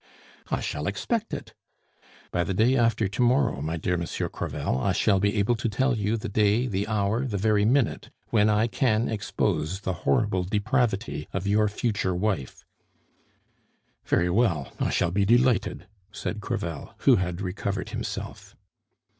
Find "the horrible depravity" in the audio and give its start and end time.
9.81-11.27